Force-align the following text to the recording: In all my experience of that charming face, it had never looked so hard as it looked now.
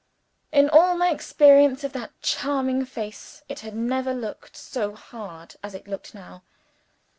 In 0.51 0.67
all 0.67 0.97
my 0.97 1.11
experience 1.11 1.83
of 1.83 1.93
that 1.93 2.19
charming 2.23 2.85
face, 2.85 3.43
it 3.47 3.59
had 3.59 3.75
never 3.75 4.15
looked 4.15 4.57
so 4.57 4.95
hard 4.95 5.57
as 5.61 5.75
it 5.75 5.87
looked 5.87 6.15
now. 6.15 6.41